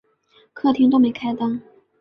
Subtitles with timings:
[0.53, 1.61] 客厅都没开灯